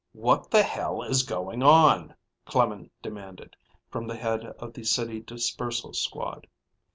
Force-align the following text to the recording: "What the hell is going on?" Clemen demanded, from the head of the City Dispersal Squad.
"What 0.13 0.49
the 0.49 0.63
hell 0.63 1.03
is 1.03 1.21
going 1.21 1.61
on?" 1.61 2.15
Clemen 2.45 2.89
demanded, 3.03 3.55
from 3.91 4.07
the 4.07 4.17
head 4.17 4.43
of 4.45 4.73
the 4.73 4.83
City 4.83 5.19
Dispersal 5.19 5.93
Squad. 5.93 6.47